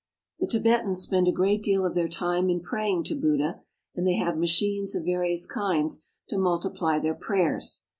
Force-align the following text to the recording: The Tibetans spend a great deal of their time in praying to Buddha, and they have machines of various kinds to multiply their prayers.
The 0.39 0.47
Tibetans 0.47 0.99
spend 1.03 1.27
a 1.27 1.31
great 1.31 1.61
deal 1.61 1.85
of 1.85 1.93
their 1.93 2.07
time 2.07 2.49
in 2.49 2.61
praying 2.61 3.03
to 3.03 3.15
Buddha, 3.15 3.61
and 3.93 4.07
they 4.07 4.15
have 4.15 4.35
machines 4.35 4.95
of 4.95 5.05
various 5.05 5.45
kinds 5.45 6.07
to 6.29 6.39
multiply 6.39 6.97
their 6.97 7.13
prayers. 7.13 7.83